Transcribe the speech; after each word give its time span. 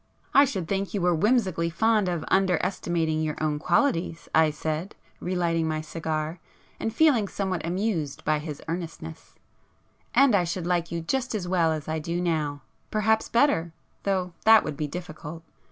"I 0.33 0.45
should 0.45 0.67
think 0.67 0.95
you 0.95 1.01
were 1.01 1.13
whimsically 1.13 1.69
fond 1.69 2.09
of 2.09 2.21
[p 2.21 2.23
63] 2.25 2.35
under 2.37 2.57
estimating 2.65 3.21
your 3.21 3.35
own 3.39 3.59
qualities"—I 3.59 4.49
said, 4.49 4.95
re 5.19 5.35
lighting 5.35 5.67
my 5.67 5.81
cigar, 5.81 6.39
and 6.79 6.91
feeling 6.91 7.27
somewhat 7.27 7.63
amused 7.63 8.25
by 8.25 8.39
his 8.39 8.63
earnestness—"And 8.67 10.33
I 10.33 10.43
should 10.43 10.65
like 10.65 10.91
you 10.91 11.01
just 11.01 11.35
as 11.35 11.47
well 11.47 11.71
as 11.71 11.87
I 11.87 11.99
do 11.99 12.19
now,—perhaps 12.19 13.29
better,—though 13.29 14.33
that 14.43 14.63
would 14.63 14.75
be 14.75 14.87
difficult." 14.87 15.43